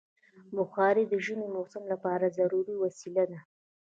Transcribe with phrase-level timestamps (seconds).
[0.57, 3.39] بخاري د ژمي موسم لپاره ضروري وسیله ده.